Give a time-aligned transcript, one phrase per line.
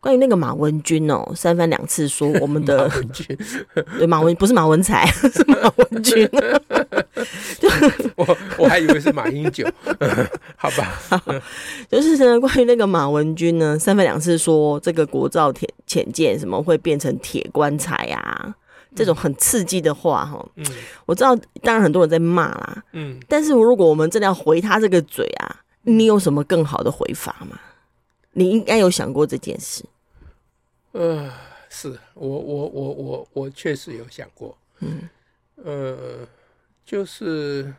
[0.00, 3.38] 关于那个马文君哦，三番两次说我们的 马文君，
[3.98, 6.28] 对马文不是马文才， 是马文君。
[8.16, 9.70] 我我还以为是马英九，
[10.56, 11.20] 好吧好。
[11.90, 18.54] 就是呢，关于那个马文君呢，三番两次说这个国造铁潜舰什么会变成铁棺材啊，
[18.94, 20.42] 这种很刺激的话哈。
[20.56, 20.64] 嗯，
[21.04, 22.82] 我知道，当然很多人在骂啦。
[22.92, 27.58] 嗯，但是如果我们真的要回他这个嘴啊，你有什么更好的回法吗？
[28.32, 29.84] 你应该有想过这件事，
[30.92, 31.32] 呃，
[31.68, 35.08] 是我我我我我确实有想过，嗯，
[35.56, 36.26] 呃，
[36.84, 37.72] 就是，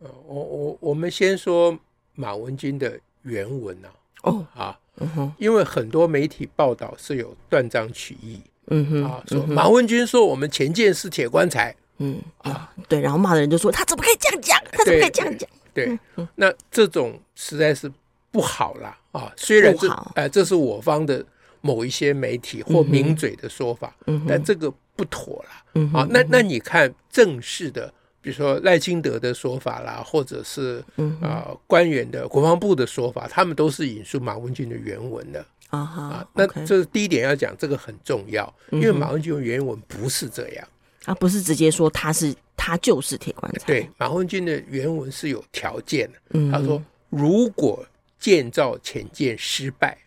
[0.00, 1.78] 呃，我我我们先说
[2.14, 3.88] 马文君的原文啊，
[4.22, 4.46] 哦。
[4.54, 15.48] 啊，嗯哼，因为很多媒体报道是有断章取义，嗯哼，啊，说马文君说我们前舰是铁棺材，嗯啊，对，然后骂的人就说他怎么可以这样讲，他怎么可以这样讲？
[15.72, 15.98] 对，
[16.34, 17.90] 那这种实在是。
[18.34, 19.32] 不好啦啊！
[19.36, 21.24] 虽然这哎、呃，这是我方的
[21.64, 25.50] 某一些媒体或名嘴的说法，嗯、但这个不妥了。
[25.74, 30.84] 嗯、啊，那那你看正式的，比如说赖清德的说法啦，或者是
[31.22, 36.28] 啊、官员的国防部的说法，他们都是引述马文君的原文的啊，啊。
[36.34, 40.68] 那这是第一点要讲，这个很重要，因为马文君的原文不是这样
[41.06, 43.66] 啊，不是直接说他是他就是铁棺材。
[43.66, 46.18] 对，马文君的原文是有条件的。
[46.34, 47.82] 嗯，他说如果。
[48.16, 49.98] 建造潜舰失败，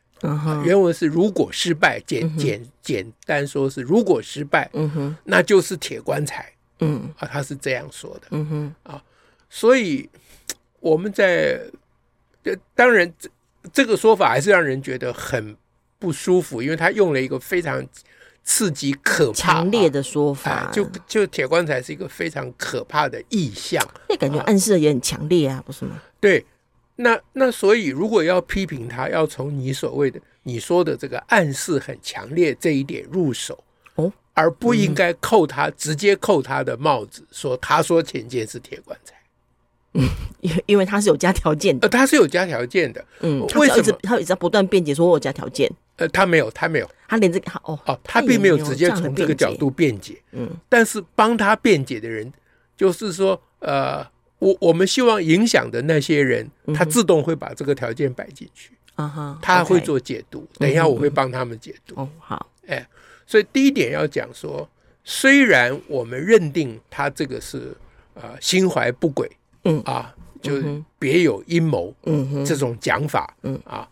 [0.63, 5.15] 原文是如果失败，简简简单说是如果失败，嗯哼。
[5.23, 7.09] 那就是铁棺材，嗯。
[7.17, 8.75] 啊，他是这样说的，嗯哼。
[8.83, 9.03] 啊，
[9.49, 10.09] 所以
[10.79, 11.59] 我们在，
[12.73, 13.29] 当然这
[13.71, 15.55] 这个说法还是让人觉得很
[15.99, 17.85] 不舒服，因为他用了一个非常
[18.43, 26.01] 刺激、可怕、强烈的说法，就就铁棺材是一个非常可怕的意象，那感觉暗示的也很强烈啊，不是吗？
[26.19, 26.45] 对。
[26.99, 33.63] 那那所以，如果要批评他，要从你所谓的你说的这个暗示很强烈这一点入手
[33.95, 39.13] 哦，而不应该扣他、嗯、直接扣他的帽子，说他说潜舰是铁棺材，
[39.93, 40.09] 嗯，
[40.41, 43.99] 因因为他是有加条件的，呃，他是有加条件的，嗯，为什么？
[44.01, 45.71] 他一直在不断辩解说我有加条件？
[45.97, 52.33] 呃，他没有，他没有，他连这个哦哦，他并没有直接从这个角度辩解，嗯，但是帮他辩解的人
[52.75, 54.03] 就是说，呃。
[54.39, 60.47] 我我们希望影响的那些人，他自动会把这个条件摆进去，啊哈，他会做解读。
[60.59, 61.95] 等一下我会帮他们解读。
[61.99, 62.87] 哦，好，哎，
[63.25, 64.69] 所以第一点要讲说，
[65.03, 67.75] 虽然我们认定他这个是
[68.13, 69.29] 啊心怀不轨，
[69.63, 69.81] 嗯。
[69.85, 70.61] 啊，就
[70.99, 73.59] 别有阴谋，嗯这种讲法，嗯。
[73.65, 73.89] 啊，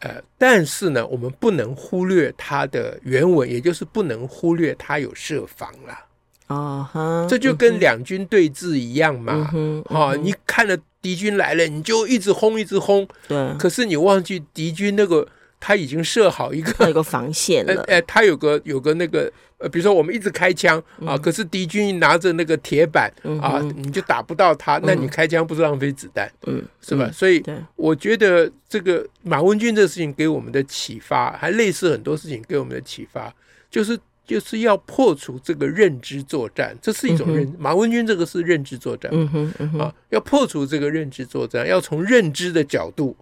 [0.00, 5.92] 呃，但是呢，我们不能忽略他的原文，也就是不能忽略他有设防了。
[5.92, 6.06] 啊
[6.50, 9.50] 哈，这就跟两军对峙一样嘛。
[9.88, 13.06] 哈，你看了敌军来了，你就一直轰，一直轰。
[13.28, 13.54] 对。
[13.58, 15.26] 可是你忘记敌军那个
[15.60, 17.82] 他已经设好一个一个防线了。
[17.88, 26.30] 哎，他有个有个那个呃，比如说我们一直开枪啊，可是敌军拿着那个铁板啊，你就打不到他，那你开枪不是浪费子弹？
[26.46, 27.10] 嗯，是吧？
[27.12, 27.42] 所以
[27.76, 33.32] 我觉得这个马文军这个事情给我们的启发，还类似很多事情给我们的启发，
[33.70, 33.98] 就是。
[34.30, 37.52] 就是要破除这个认知作战，这是一种认。
[37.58, 43.16] 马文君这个是认知作战，嗯哼，嗯哼，啊，要破除这个认知作战，要从认知的角度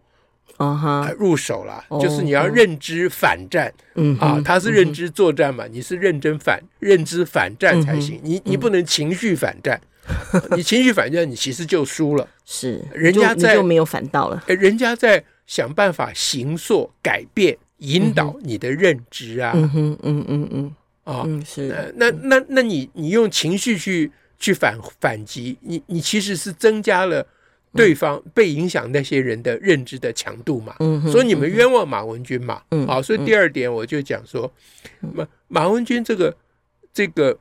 [0.58, 1.82] 啊入手了。
[1.98, 8.20] 就是你要认知反战，嗯啊，他是认知作战嘛，你是认真反认知反战才行。
[8.22, 9.80] 你你不能情绪反战，
[10.54, 12.28] 你情绪反战，你其实就输了。
[12.44, 19.52] 是，人家在就没有反到了，人家在想办法形塑、改变、引导你的认知啊。
[19.54, 20.75] 嗯哼，嗯嗯嗯。
[21.08, 27.26] 啊、哦嗯，是，那那那你你用情绪去去反反击，你你其实是增加了
[27.72, 34.52] 对方被影响那些人的认知的强度嘛，嗯，所以你们冤枉马文君嘛，嗯，好，所以第二点我就讲说，
[35.00, 36.37] 马马文君这个
[36.93, 37.38] 这个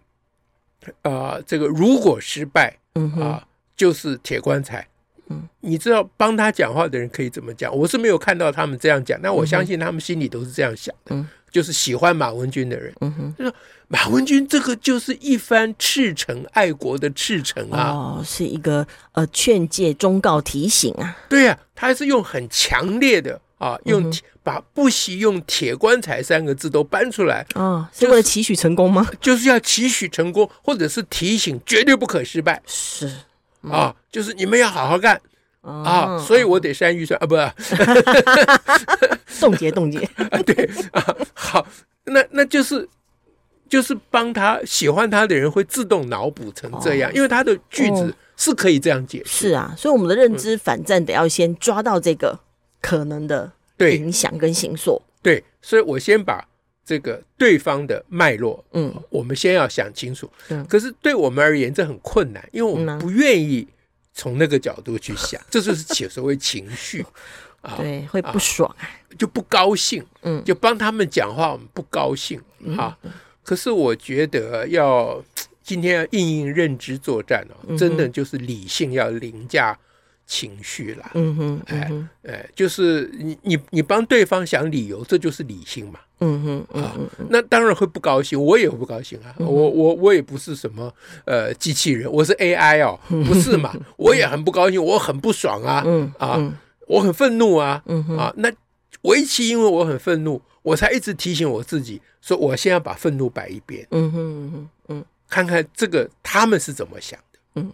[1.01, 4.87] 啊、呃，这个如果失败，嗯啊，就是铁棺材，
[5.29, 7.75] 嗯，你知道帮他讲话的人可以怎么讲？
[7.75, 11.15] 我是没有看到他们这样讲，那我相信他们心里都是这样想的。
[11.15, 13.55] 嗯就是喜欢马文君的人，嗯哼，就说
[13.87, 24.13] 马文君这个就是一番赤诚爱国的赤诚啊，哦，是一个呃劝诫、忠告、提醒啊，对呀、啊，他是用很强烈的啊，用
[24.43, 29.07] 把不惜用铁棺材三个字都搬出来啊，是为了期许成功吗？
[29.21, 32.61] 就是要期许成功，或者是提醒绝对不可失败。
[32.67, 33.09] 是
[33.61, 35.19] 啊，就是你们要好好干
[35.61, 37.35] 啊，所以我得删预算啊，不，
[39.39, 39.99] 冻结冻结。
[40.31, 41.67] 啊，对啊，好，
[42.05, 42.87] 那那就是
[43.69, 49.49] 就是帮他喜欢他的人会自动脑补成这样，因为他的句子是可以这样解释。
[49.49, 52.39] 是啊，所以我们的认知反战得要先抓到这个。
[52.79, 56.47] 可能的影响跟形塑，对，所以我先把
[56.87, 60.31] 这个对方的脉络，嗯，我们先要想清楚。
[60.47, 63.67] 嗯，可是对我们而言，这很困难，因为我们不愿意
[64.13, 67.05] 从那个角度去想， 这就是起所谓情绪。
[67.61, 68.73] 啊，对，会不爽，
[69.17, 72.39] 就不高兴，嗯，就帮他们讲话，我们不高兴
[72.77, 72.97] 啊。
[73.43, 75.21] 可是我觉得要
[75.61, 79.77] 今天要应应认知作战哦，真的就是理性要凌驾。
[80.27, 81.89] 情绪啦，嗯哼，哎
[82.23, 86.93] 哎，就是你你你帮对方想理由，这就是理性嘛，嗯哼，啊，
[87.29, 90.93] 那当然会不高兴，我也会不高兴啊，我我我也不是什么
[91.23, 95.81] 呃机器人，我是 AI 哦，不是嘛，我也很不高兴，我很不爽啊，
[96.19, 96.53] 啊，
[96.87, 97.81] 我很愤怒啊，
[98.17, 98.51] 啊，那
[99.03, 107.71] 唯其因为我很愤怒，我才一直提醒我自己说，我先要把愤怒摆一边，嗯哼嗯，看看这个他们是怎么想的，嗯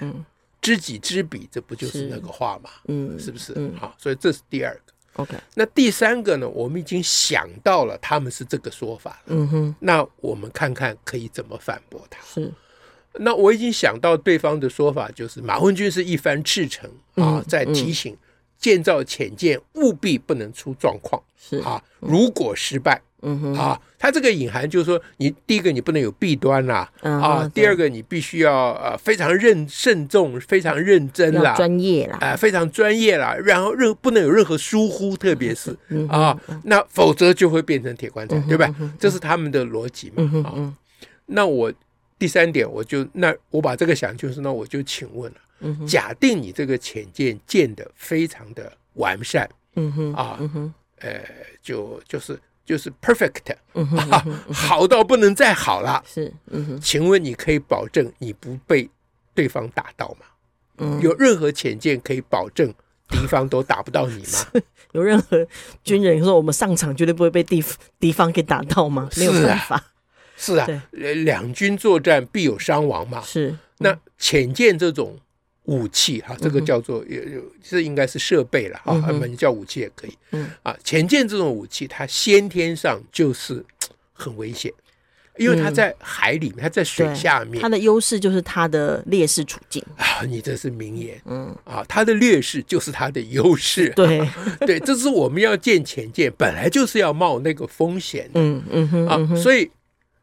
[0.00, 0.24] 嗯。
[0.66, 2.70] 知己知彼，这不就是那个话吗？
[2.88, 3.52] 嗯，是不是？
[3.54, 4.92] 嗯，好，所以这是第二个。
[5.22, 6.48] OK，那第三个呢？
[6.48, 9.26] 我们已经想到了他们是这个说法了。
[9.26, 12.20] 嗯哼，那我们看看可以怎么反驳他。
[12.24, 12.52] 是，
[13.12, 18.16] 那我已经想到对方的说法，就是马文君是一番赤诚啊，在提醒
[18.58, 21.22] 建造潜舰务必不能出状况。
[21.38, 23.00] 是啊，如果失败。
[23.26, 23.54] 嗯哼。
[23.54, 35.76] 啊，他这个隐含就是说，你第一个你不能有弊端啦，啊，第二个你必须要呃非常认慎重、非常认真啦，专业啦，啊，非常专业啦，然后任不能有任何疏忽，特别是
[36.08, 38.72] 啊，那否则就会变成铁棺材，对吧？
[38.98, 40.22] 这是他们的逻辑嘛。
[40.44, 40.72] 啊，
[41.26, 41.72] 那我
[42.18, 51.20] 第三点，我就那我把这个想就是，那我就请问了，假定你这个潜舰建的非常的完善，嗯哼啊，嗯哼，呃，
[51.60, 52.38] 就就是。
[52.66, 53.54] 就是 perfect，
[54.52, 56.02] 好到不能再好了。
[56.06, 56.30] 是，
[56.82, 58.90] 请问你可以保证你不被
[59.32, 60.26] 对方打到吗？
[60.78, 62.74] 嗯有任何浅见可以保证
[63.08, 64.62] 敌方都打不到你吗？
[64.92, 65.46] 有任何
[65.84, 67.64] 军人说我们上场绝对不会被敌
[67.98, 69.08] 敌方给打到吗？
[69.16, 69.82] 没有办法。
[70.36, 73.22] 是啊，两军作战必有伤亡嘛。
[73.22, 75.18] 是，那浅见这种。
[75.66, 80.16] 武器哈，这个叫做也有，这应该是设备了啊，我们叫武器也可以。
[80.30, 83.64] 嗯啊，潜舰这种武器，它先天上就是
[84.12, 84.72] 很危险，
[85.38, 90.22] 因为它在海里面，它在水下面，它的优势就是它的劣势处境啊。
[90.24, 93.88] 你这是名言，嗯啊，它的劣势就是它的优势。
[93.96, 94.26] 对
[94.64, 98.30] 对，这是我们要建潜舰，本来就是要冒那个风险。
[98.34, 99.68] 嗯嗯哼啊，所以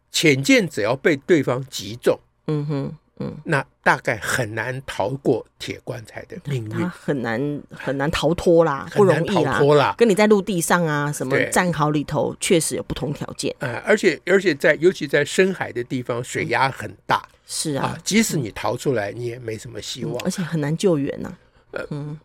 [0.09, 2.17] 潜舰只要被对方击中，
[2.47, 2.97] 嗯哼。
[3.23, 9.95] 嗯，那大概很难逃过铁棺材的命运，很难很难逃脱啦，不容易啦。
[9.97, 13.55] 跟你在陆地上啊，什么战壕里头，确实有不同条件。
[13.59, 17.25] 哎，而且而且在尤其在深海的地方，水压很大。
[17.45, 21.31] 是啊，即使你逃出来，你也没什么希望，而且很难救援呐。
[21.71, 22.17] 呃，嗯，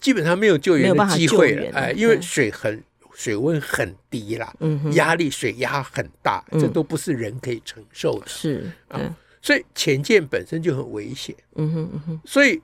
[0.00, 1.70] 基本上没有救援的机会了。
[1.74, 2.82] 哎，因为水很
[3.14, 8.26] 水温很低啦，嗯，压力水压很大，这都不是人可以承受的。
[8.26, 8.98] 是啊。
[9.44, 12.20] 所以浅见本身就很危险，嗯哼嗯哼。
[12.24, 12.62] 所以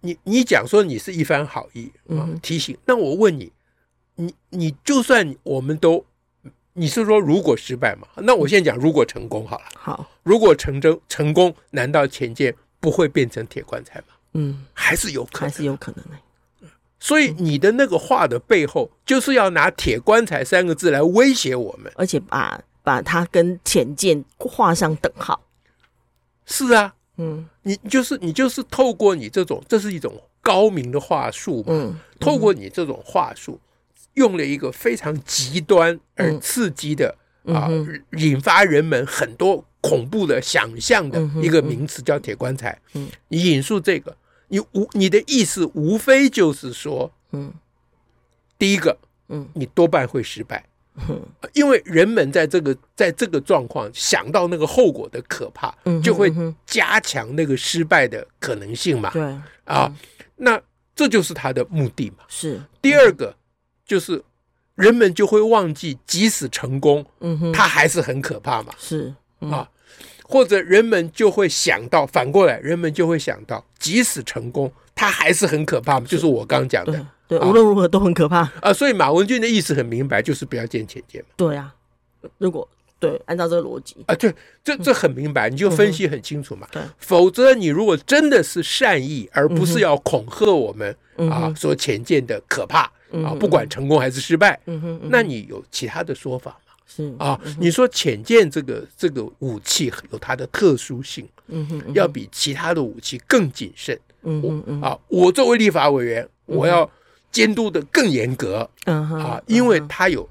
[0.00, 2.78] 你你讲说你是一番好意啊，提醒。
[2.84, 3.50] 那我问你，
[4.14, 6.06] 你你就算我们都，
[6.74, 8.06] 你是说如果失败嘛？
[8.18, 9.64] 那我现在讲如果成功好了。
[9.74, 14.14] 好，如果成真成功，难道潜舰不会变成铁棺材吗？
[14.34, 16.70] 嗯，还是有可能，还是有可能的。
[17.00, 25.40] 所以你的那个话的背后，就是要拿铁棺材三个字来威胁我们，而且把把它跟潜舰画上等号。
[26.46, 33.60] 是啊，嗯，你就是你就是透过你这种，这是一种高明的话术嘛，嗯，透过你这种话术，
[34.14, 37.68] 用了一个非常极端而刺激的啊，
[38.16, 42.78] 引发人们很多恐怖的想象的一个名词叫铁棺材。
[42.94, 44.16] 嗯，你引述这个，
[44.48, 47.52] 你无你的意思无非就是说，嗯，
[48.58, 48.96] 第一个，
[49.28, 50.64] 嗯，你多半会失败。
[51.54, 56.32] 因为人们在这个在这个状况想到那个后果的可怕，就会
[56.66, 59.10] 加强那个失败的可能性嘛。
[59.10, 59.22] 对
[59.64, 59.92] 啊，
[60.36, 60.60] 那
[60.94, 62.24] 这就是他的目的嘛。
[62.28, 63.34] 是第二个，
[63.84, 64.22] 就是
[64.74, 68.74] 人们就会忘记，即使成功，嗯哼，他还是很可怕嘛。
[68.78, 69.68] 是啊，
[70.30, 74.72] 或者人们就会想到反过来，人们就会想到，即使成功。
[74.94, 76.06] 它还是很可怕嘛？
[76.06, 78.72] 就是我刚讲的，对，无论如何都很可怕啊。
[78.72, 81.28] 所以马文君的意思很明白，就是不要见浅见嘛。
[81.36, 81.74] 对啊，
[82.38, 82.68] 如果。
[83.00, 84.30] 对，按照这个逻辑啊，对，
[84.62, 86.68] 这这很明白，你就分析很清楚嘛。
[86.70, 90.94] 对，否则你如果真的是善意，而不是要恐吓我们
[91.30, 92.80] 啊，说浅见的可怕
[93.24, 94.60] 啊，不管成功还是失败，
[95.04, 96.69] 那你有其他的说法吗？
[96.92, 106.90] 是啊，你说潜舰这个这个武器有它的特殊性，嗯哼，要比其他的武器更谨慎，嗯嗯啊，我作为立法委员，我要
[107.30, 110.28] 监督的更严格，嗯啊，因为它有。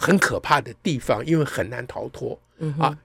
[0.00, 2.38] 很可怕的地方，因为很难逃脱。
[2.58, 2.84] 嗯哼。
[2.84, 2.98] 啊，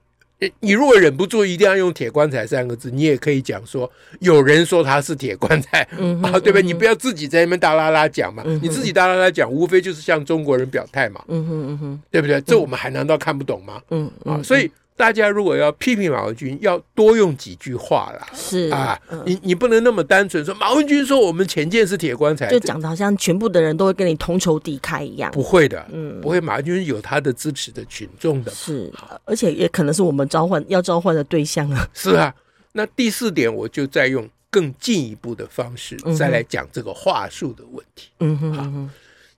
[0.60, 6.60] 你如果忍不住一定要用“铁棺材”三个字，你也可以讲说，有人说他是铁棺材，嗯、对吧？
[6.60, 12.42] 嗯、你不要自己在那边大啦啦讲嘛，嗯、你自己大啦啦讲，无非就是向中国人表态嘛，嗯哼嗯哼，对不对？
[12.42, 13.82] 这我们还难道看不懂吗？
[13.90, 14.70] 嗯啊，所以。
[14.96, 18.28] 大家如果要批评马文君，要多用几句话啦。
[18.34, 25.32] 是啊，你你不能那么单纯说马文君说我们前舰是铁棺材，就讲的好像全部的人都会跟你同仇敌忾一样。
[25.32, 26.40] 不会的，嗯，不会。
[26.40, 28.92] 马文君有他的支持的群众的，是，
[29.26, 31.88] 而且也可能是我们召唤要召唤的对象啊。
[31.94, 32.34] 是啊，
[32.74, 38.10] 那第四点，我就再用更进一步的方式再来讲这个话术的问题。
[38.20, 38.90] 嗯哼，好，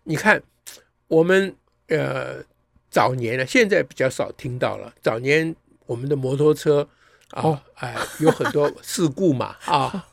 [0.03, 0.41] 你看
[1.07, 1.55] 我们
[1.87, 2.43] 呃。
[2.95, 4.93] 早年呢，现在比较少听到了。
[5.01, 5.53] 早年
[5.85, 6.87] 我们的摩托车
[7.31, 10.07] 啊，哦、哎，有很多事故嘛 啊。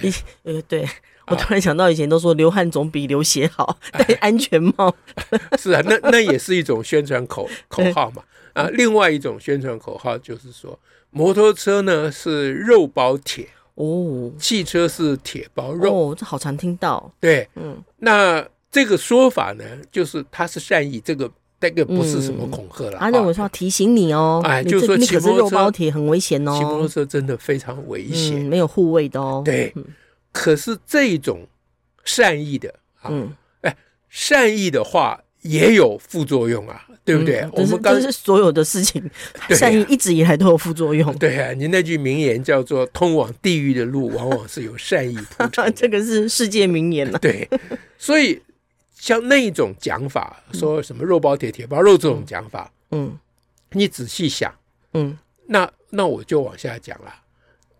[0.00, 0.08] 一
[0.44, 0.88] 呃，对
[1.26, 4.94] 我突然想到，以前都说流汗总比流血好，戴安全帽。
[5.16, 8.22] 哎、 是啊，那那也是一种宣传口口号嘛。
[8.52, 10.78] 啊，另外一种宣传口号就是说，
[11.10, 15.92] 摩托车呢是肉包铁哦，汽车是铁包肉。
[15.92, 17.12] 哦，这好常听到。
[17.18, 21.28] 对，嗯，那这个说法呢，就是它是善意这个。
[21.62, 29.42] 这个不是什么恐吓了，他认为说要提醒你哦，哎，就是说骑摩托车你可是肉包铁很危险哦，骑摩托车真的非常危险，没有护卫的哦。
[29.44, 29.72] 对，
[30.32, 31.46] 可是这种
[32.04, 33.12] 善意的啊，
[33.60, 33.76] 哎，
[34.08, 37.48] 善意的话也有副作用啊，对不对？
[37.52, 39.08] 我们刚是所有的事情，
[39.50, 41.16] 善意一直以来都有副作用。
[41.16, 47.16] 对啊，你那句名言叫做“通往地狱的路往往是由善意铺成”， 这个是世界名言了。
[47.20, 47.48] 对，
[47.96, 48.42] 所以。
[49.02, 53.18] 像那一种讲法，说什么肉包铁、铁包肉这种讲法，嗯，
[53.72, 54.54] 你仔细想，
[54.94, 55.18] 嗯，
[55.48, 57.12] 那那我就往下讲了。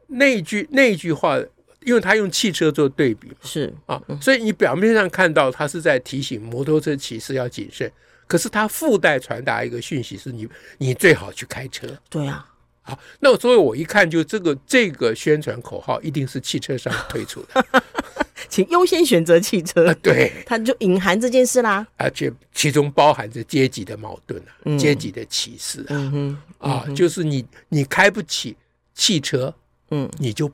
[0.09, 1.38] 那句那句话，
[1.83, 3.73] 因为他用汽车做对比，是。
[3.87, 7.88] 啊，所以你表面上看到他是在提醒摩托车骑士要谨慎，
[8.26, 10.49] 可是他附带传达一个讯息，是你
[10.79, 11.87] 你最好去开车。
[12.11, 12.45] 对啊，
[12.82, 17.64] 好，那所以我一看就这个这个宣传口号一定是汽车商推出的。
[18.48, 28.56] 请优先选择汽车，啊、对，它就隐含这件事啦，而且其中包含着阶级的矛盾啊，嗯、阶级的歧视啊，嗯嗯、啊，就是你你开不起
[28.94, 29.54] 汽车，
[29.90, 30.50] 嗯，你就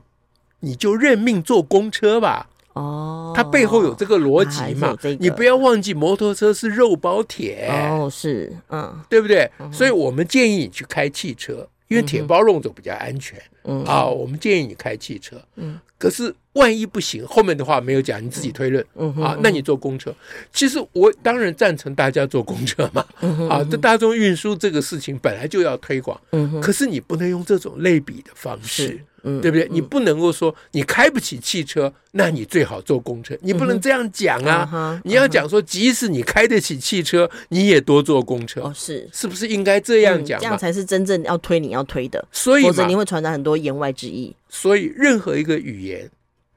[0.59, 9.49] 你就认命坐公车吧，哦，它背后有这个逻辑嘛，这个、你不要忘记摩托车是肉包铁，哦，是，嗯，对不对？
[9.59, 11.67] 嗯、所以我们建议你去开汽车。
[11.89, 13.43] 因为铁包肉走比较安全，嗯
[13.85, 20.13] 啊，我们建议你开汽车，嗯，可是万一不行，后面的话没有讲，你自己推论，嗯啊，那你坐公车。
[20.53, 23.05] 其实我当然赞成大家坐公车嘛，
[23.49, 28.99] 啊，这大众运输这个事情本来就要推广，嗯，可是你不能用这种类比的方式。
[29.23, 29.67] 嗯，对不对？
[29.69, 33.37] 你不能够说你开不起汽车，那你最好坐公车。
[33.41, 34.97] 你不能这样讲啊！
[35.03, 38.61] 你要讲说，即使你开得起汽车，你也多坐公车。
[38.61, 40.39] 哦，是，是不是应该这样讲？
[40.39, 42.25] 这样才是真正要推你要推的。
[42.31, 44.35] 所以，否则你会传达很多言外之意。
[44.49, 46.09] 所以，任何一个语言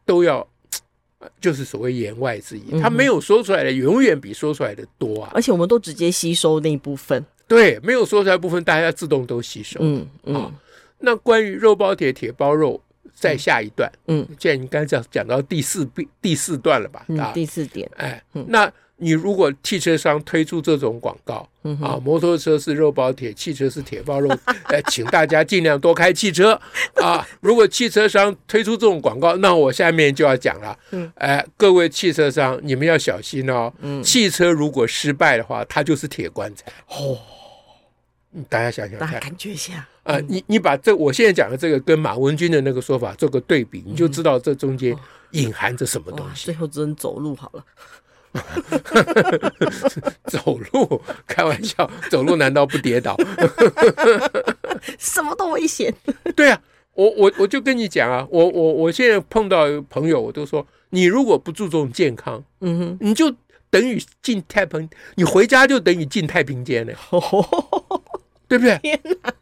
[0.04, 0.46] 都要，
[1.40, 2.80] 就是所谓言外之意。
[2.80, 5.30] 他没有说出来的，永远比说出来的多啊！
[5.34, 7.25] 而且，我们都直接吸收那一部分。
[7.46, 9.78] 对，没有说出来部分，大家自动都吸收。
[9.82, 10.52] 嗯嗯。
[10.99, 12.80] 那关于肉包铁、铁包肉，
[13.12, 13.90] 再下一段。
[14.06, 15.87] 嗯，既然你刚才讲讲到第四
[16.20, 17.04] 第四段了吧？
[17.18, 17.90] 啊，第四点。
[17.96, 18.72] 哎，那
[19.02, 21.49] 你如果汽车商推出这种广告，
[21.82, 24.28] 啊，摩托车是肉包铁，汽车是铁包肉，
[24.71, 26.52] 哎，请大家尽量多开汽车
[26.94, 27.26] 啊。
[27.40, 30.78] 如果汽车商推出这种广告，那我下面就要讲了。
[30.92, 33.73] 嗯，哎，各位汽车商，你们要小心哦。
[33.80, 36.64] 嗯，汽车如果失败的话，它就是铁棺材。
[36.88, 37.18] 哦。
[38.49, 40.18] 大家想想看，感觉一下啊！
[40.26, 44.97] 你你把这我现在讲的这个跟马文君的那个说法做个对比，你就知道这中间
[45.32, 46.47] 隐含着什么东西。
[46.47, 47.62] 最后只能走路好了。
[50.26, 51.02] 走路？
[51.26, 53.16] 开玩笑，走路难道不跌倒？
[54.98, 55.94] 什么都危险。
[56.34, 56.60] 对啊，
[56.94, 63.34] 我我我就跟你讲啊，我我我现在碰到朋友，我都说，你如果不注重健康，嗯哼，你就
[63.70, 66.92] 等于进太平，你回家就等于进太平间了。
[68.48, 68.78] 对不对？
[68.78, 69.34] 天哪！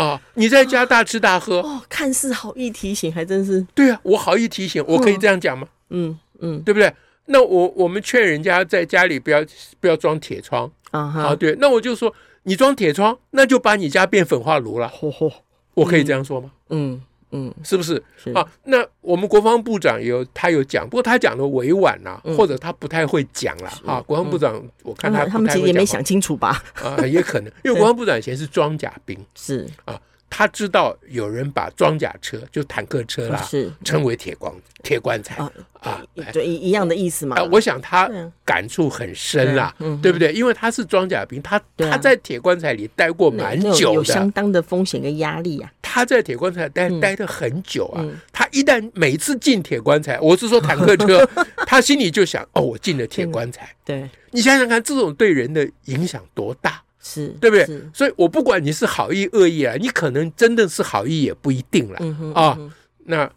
[0.00, 5.68] 啊，你在家大吃大喝哦，看似好意提醒，还真是对啊，我好意提醒，我可以这样讲吗？
[5.90, 6.90] 嗯嗯，对不对？
[7.26, 9.44] 那我我们劝人家在家里不要
[9.80, 12.12] 不要装铁窗啊，啊，对，那我就说
[12.44, 15.32] 你装铁窗，那就把你家变焚化炉了， 嚯嚯，
[15.74, 16.52] 我可以这样说吗？
[16.70, 17.00] 嗯。
[17.34, 18.46] 嗯，是不是，是啊？
[18.64, 24.02] 那我们国防部长有他有讲，不过他讲的委婉呐、啊，嗯、或者他不太会讲了啊。
[24.02, 26.62] 国防部长，嗯、我看他他们其实也没想清楚吧？
[26.84, 29.98] 啊，也可能，因为国防部长以前是装甲兵， 是啊。
[30.34, 34.50] 他知道有人把装甲车，就坦克车啦，是称为铁棺
[34.82, 35.36] 铁棺材
[35.80, 37.36] 啊，对，一样的意思嘛。
[37.52, 38.10] 我想他
[38.42, 40.32] 感触很深啦，对不对？
[40.32, 45.70] 因为他是装甲兵，他他在铁棺材里待过蛮久的，有相当的风险跟压力啊。
[45.82, 51.28] 他在铁棺材待待的很久啊，他一旦每次进铁棺材，我是说坦克车，
[51.68, 53.68] 他心里就想：哦，我进了铁棺材。
[53.84, 56.82] 对，你想想看，这种对人的影响多大。
[57.02, 57.82] 是对不对？
[57.92, 62.56] 所以我不管你是好意恶意啊，你可能真的是好意也不一定了啊。
[63.04, 63.28] 那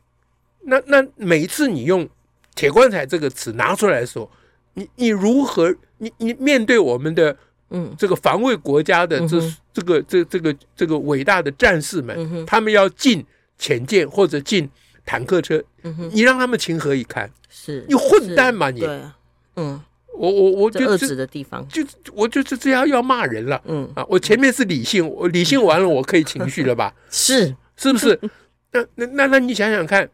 [0.62, 2.08] 那那每一次你用
[2.56, 4.30] “铁棺材”这个词拿出来的时候，
[4.76, 5.76] 你你如何？
[5.98, 7.36] 你你面对我们的
[7.70, 9.40] 嗯这个防卫国家的这
[9.74, 13.26] 这个这这个这个伟大的战士们，他们要进
[13.58, 14.70] 潜舰或者进
[15.06, 15.64] 坦克车，
[16.12, 17.32] 你让他们情何以堪？
[17.50, 18.86] 是你混蛋嘛你？
[19.56, 19.82] 嗯。
[20.18, 23.62] 我我我就遏制的地方，就我就是这样要骂人了。
[23.66, 26.94] 嗯啊，我前面是理性，我理性完了，我可以情绪了吧？
[27.12, 28.20] 是是不是？
[28.72, 30.10] 那那那那你想想看，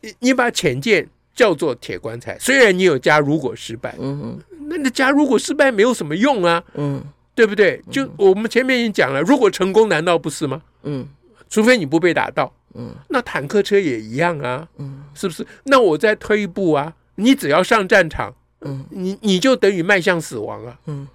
[0.00, 7.02] 你你把浅见叫做铁棺材，虽然你有加如果失败，嗯嗯，那你加如果失败没有什么用啊，嗯，
[7.34, 7.80] 对不对？
[7.90, 10.62] 就我们前面已经讲了，如果成功难道不是吗？
[10.82, 11.06] 嗯，
[11.48, 15.46] 除非你不被打到，嗯，那坦克车也一样啊，嗯，是不是？
[15.64, 18.34] 那我再退一步啊，你只要上战场。
[18.62, 20.78] 嗯，你你就等于迈向死亡啊！
[20.86, 21.06] 嗯，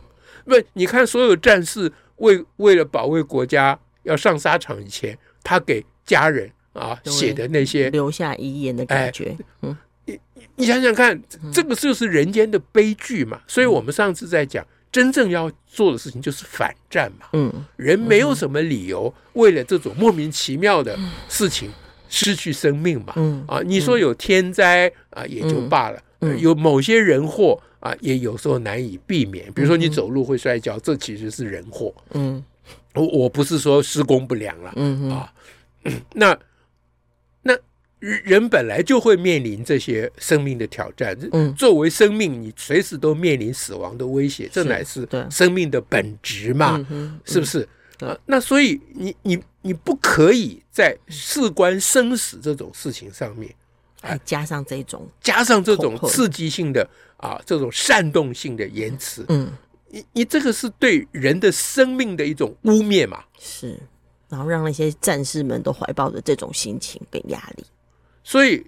[0.45, 9.35] 不，你看所有战士为为了保卫国家要上沙场以前，他给家人啊写的那些留下遗言的感觉。
[9.63, 10.19] 嗯，你
[10.55, 11.19] 你想想看，
[11.51, 13.41] 这个就是人间的悲剧嘛。
[13.47, 17.25] 所以我们上次在讲，真正要做的事情就是反战嘛。
[17.33, 21.71] 嗯，人没有什么理由为了这种莫名其妙的事情
[22.07, 23.13] 失去生命嘛。
[23.15, 25.99] 嗯啊，你说有天灾啊也就罢了。
[26.39, 29.51] 有某些人祸啊，也有时候难以避免。
[29.53, 31.93] 比如说你走路会摔跤，这其实是人祸。
[32.13, 32.43] 嗯，
[32.93, 34.71] 我我不是说施工不良了。
[34.75, 35.33] 嗯啊，
[36.13, 36.37] 那
[37.41, 37.57] 那
[37.99, 41.17] 人本来就会面临这些生命的挑战。
[41.31, 46.85] 嗯，作为生命，你随时都面临死亡的威胁，这乃是生命的本质嘛？
[47.25, 47.67] 是不是？
[47.99, 53.53] 啊，那所以你你你不可以在事关生死这种事情上面。
[54.01, 59.51] 还加上这种，加上这种刺激性的啊，这种煽动性的言辞，嗯，
[59.89, 63.23] 你你这个是对人的生命的一种污蔑嘛？
[63.39, 63.79] 是，
[64.27, 67.63] 然后让那些战士们都怀抱着这种心情跟压力。
[68.23, 68.65] 所以，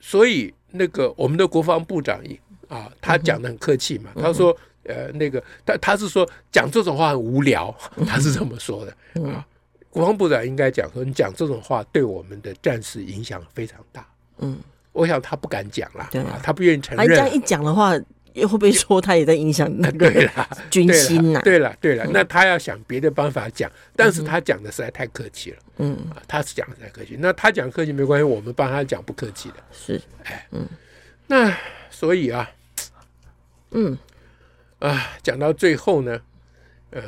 [0.00, 2.20] 所以那个我们的国防部长
[2.68, 7.74] 啊，他讲的很客气嘛，嗯、他说，呃，那个他他是说讲这种话很无聊，
[8.06, 8.96] 他是这么说的啊。
[9.14, 9.44] 嗯、
[9.88, 14.06] 国防部长应该讲说，你讲这种话对我们的战士影响非常大。
[14.40, 14.58] 嗯。
[14.94, 17.06] 我想他不敢讲了，对啊，他不愿意承认。
[17.06, 20.08] 他这样一讲的话，会不会说他也在影响那个
[20.70, 21.40] 军心呐？
[21.42, 25.58] 对了，对了，那他要想别的办法讲，但是他讲的实在太客气了。
[25.78, 29.56] 嗯，他是讲的太客气，那他讲客气没关系，我们帮他讲不客气的。
[29.72, 30.64] 是，哎，嗯，
[31.26, 31.52] 那
[31.90, 32.48] 所以啊，
[33.72, 33.98] 嗯，
[34.78, 36.20] 啊，讲到最后呢，
[36.90, 37.02] 呃，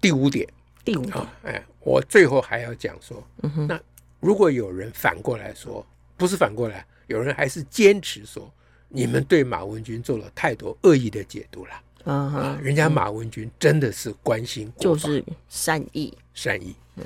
[0.00, 0.44] 第五点，
[0.84, 3.24] 第五点，哎，我最后还要讲说，
[3.68, 3.80] 那
[4.18, 5.86] 如果有人反过来说。
[6.16, 8.50] 不是反过来，有人还是坚持说，
[8.88, 11.72] 你们对马文君做了太多恶意的解读了。
[12.04, 16.74] 嗯、啊，人家马文君真的是关心就是善意，善意。
[16.94, 17.04] 嗯，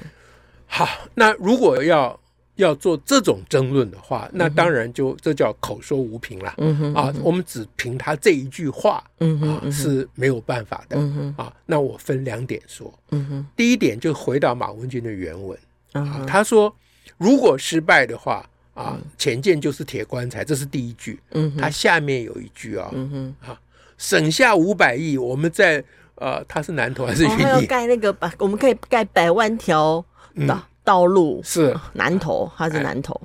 [0.66, 2.20] 好，那如果要
[2.56, 6.54] 要做这种争论的话，那当然就这叫口说无凭了。
[6.58, 10.98] 嗯哼，啊，我们只凭他这一句话，嗯哼，啊是没有办法的。
[10.98, 12.92] 嗯哼，啊，那我分两点说。
[13.10, 15.58] 嗯哼，第一点就回到马文君的原文。
[15.92, 16.76] 啊，他说
[17.16, 18.48] 如果失败的话。
[18.80, 21.20] 啊，浅见就是铁棺材，这是第一句。
[21.32, 23.60] 嗯哼，它下面有一句啊，嗯哼，啊，
[23.98, 27.46] 省下五百亿，我们在呃，他是南投还是云林？
[27.46, 30.04] 要盖那个百，我们可以盖百万条
[30.46, 31.40] 道道路。
[31.44, 33.20] 是南投，他是南投。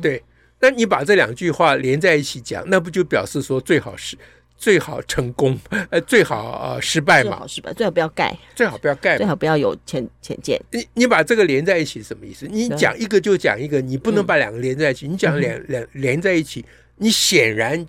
[0.00, 0.22] 对，
[0.60, 4.16] 那你把这两句话连在一起讲，那不就表示说最好是？
[4.60, 7.30] 最好成功，呃，最好呃失败嘛。
[7.30, 8.38] 最好失败，最好不要盖。
[8.54, 10.60] 最好不要盖，最好不要有潜潜见。
[10.70, 12.46] 你你把这个连在一起什么意思？
[12.46, 15.08] 你讲一个就讲一个，你不能把两个连在一起。
[15.08, 16.62] 你讲两两连在一起，
[16.96, 17.84] 你显然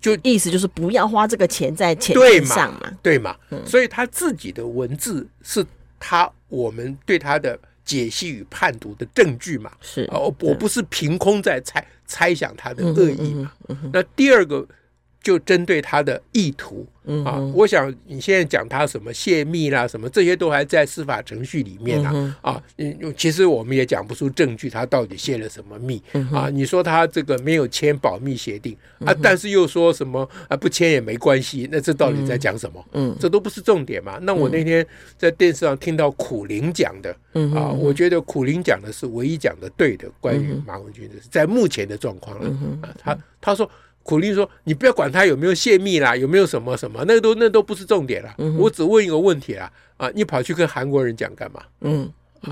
[0.00, 3.36] 就意思就是不要花这个钱在潜舰上嘛，对嘛？
[3.66, 5.66] 所以他自己的文字是
[5.98, 7.58] 他我们对他的。
[7.84, 9.68] 解析与判读的证据嘛。
[9.80, 13.52] 是哦，我我不是凭空在猜猜想他的恶意嘛。
[13.92, 14.64] 那第二个。
[15.22, 16.84] 就针对他的意图
[17.24, 26.50] 啊，我想你现在讲他什么泄密啦，什么这些都还在司法程序里面啊啊，嗯，其实我们也讲不出证据，他到底泄了什么密啊？
[26.50, 32.84] 你说他这个没有签保密协定啊，但是又说什么啊不签也没关系，那这到底在讲什么？
[32.92, 34.18] 嗯，这都不是重点嘛。
[34.22, 34.84] 那我那天
[35.16, 37.10] 在电视上听到苦苓讲的
[37.54, 42.48] 啊，我觉得苦苓讲的是唯一讲的对的，关于马文君的，在目前的状况了
[42.82, 43.70] 啊，他他说。
[44.02, 48.34] 苦力说：“你不要管他有没有泄密啦，有没有什么什么，那都那都不是重点了。
[48.38, 51.62] 嗯、我只问一个问题啦，啊，你跑去跟韩国人讲干嘛？
[51.80, 52.10] 嗯，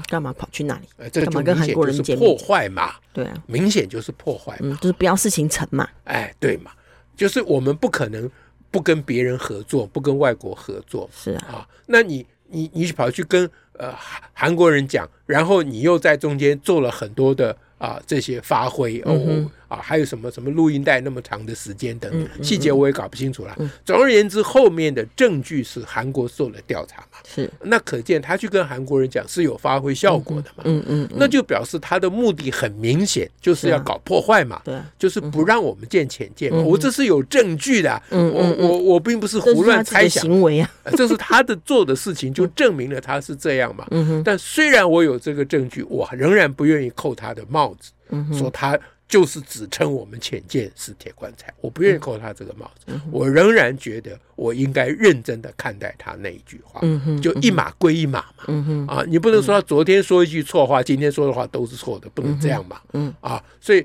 [0.08, 0.82] 干嘛跑去那里？
[0.96, 2.92] 呃，这个就明显就是破坏嘛。
[3.12, 5.88] 对啊，明显就是破坏嘛，就是不要事情成嘛。
[6.04, 6.70] 哎，对嘛，
[7.16, 8.30] 就是我们不可能
[8.70, 11.10] 不跟别人合作，不跟外国合作。
[11.12, 13.92] 是啊，啊，那你你你跑去跟呃
[14.32, 19.50] 韩国人讲，然后你又在中间做了很多的啊这些发挥哦。
[19.70, 23.56] 啊，还有什么什么录音带那么长的时间等等细节我也搞不清楚了。
[23.85, 27.18] 总而言之，后面的证据是韩国做了调查嘛？
[27.24, 30.64] 是，那可见他去跟韩国人讲是有发挥效果的嘛？
[30.64, 34.61] 嗯嗯，那就表示他的目的很明显，就是要搞破坏嘛？
[34.64, 36.59] 对，就是不让我们见浅见嘛。
[36.59, 43.87] 我这是有证据的，我我我并不是胡乱猜想行为啊， 这是他的做的事情，就 证明了他是这样嘛。
[44.24, 47.92] 但虽然我有这个证据，我仍然不愿意扣他的帽子，
[48.37, 48.76] 说他。
[49.11, 52.85] 就是指称我们浅见是铁棺材，我不愿意扣他这个帽子。
[52.87, 56.81] 嗯、我仍然觉得我应该认真的看待他那一句话，
[57.20, 58.87] 就一码归一码嘛。
[58.88, 62.81] 啊，你不能说他昨天说一句错话，今天说的话都是错的，不能这样嘛。
[63.20, 63.85] 啊，所以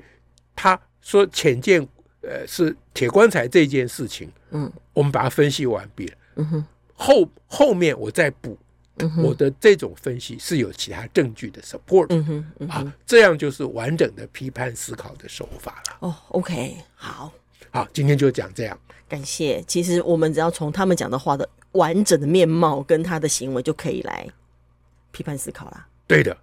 [0.54, 1.84] 他说浅见
[2.22, 6.14] 呃是铁棺材这件事情，嗯，我们把它分析完毕了。
[6.94, 8.56] 后后面我再补。
[9.22, 15.96] 我的这种分析是有其他证据的 support，嗯哼嗯啊，这样就是完整的批判思考的手法了。
[16.00, 17.32] 哦，OK，好，
[17.70, 18.78] 好，今天就讲这样。
[19.08, 19.62] 感谢。
[19.66, 24.26] 其实我们只要从他们讲的话的完整的面貌跟他的行为，就可以来
[25.12, 25.86] 批判思考啦。
[26.06, 26.36] 对的。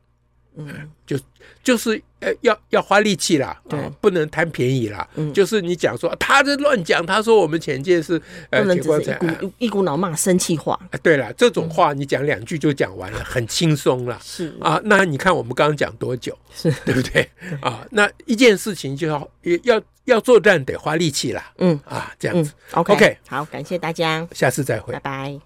[0.55, 1.17] 嗯，就
[1.63, 5.07] 就是呃，要要花力气啦，对，不能贪便宜啦。
[5.15, 9.19] 嗯，就是你讲说他在乱讲，他说我们潜舰是呃铁棺材，
[9.57, 10.79] 一股脑骂生气话。
[11.01, 14.19] 对了，这种话你讲两句就讲完了，很轻松了。
[14.23, 16.37] 是啊，那你看我们刚刚讲多久？
[16.53, 17.29] 是对不对？
[17.61, 19.29] 啊，那一件事情就要
[19.63, 21.51] 要要作战得花力气啦。
[21.57, 22.53] 嗯啊，这样子。
[22.73, 25.39] OK，好，感谢大家，下次再会，拜拜。